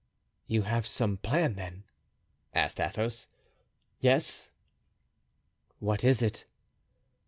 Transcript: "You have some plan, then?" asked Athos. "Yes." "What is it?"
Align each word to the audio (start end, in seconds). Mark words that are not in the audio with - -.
"You 0.47 0.63
have 0.63 0.87
some 0.87 1.17
plan, 1.17 1.53
then?" 1.53 1.83
asked 2.55 2.79
Athos. 2.79 3.27
"Yes." 3.99 4.49
"What 5.77 6.03
is 6.03 6.23
it?" 6.23 6.45